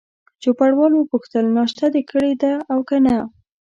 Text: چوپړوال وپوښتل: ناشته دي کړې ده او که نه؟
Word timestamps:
چوپړوال 0.41 0.93
وپوښتل: 0.95 1.45
ناشته 1.57 1.85
دي 1.93 2.01
کړې 2.11 2.33
ده 2.41 2.53
او 2.71 2.79
که 2.87 2.97
نه؟ 3.05 3.17